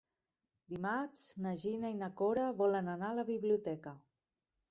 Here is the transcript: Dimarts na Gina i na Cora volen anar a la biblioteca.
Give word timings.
Dimarts 0.71 1.25
na 1.45 1.51
Gina 1.65 1.91
i 1.95 1.99
na 1.99 2.09
Cora 2.21 2.47
volen 2.63 2.91
anar 2.95 3.11
a 3.13 3.17
la 3.19 3.27
biblioteca. 3.31 3.93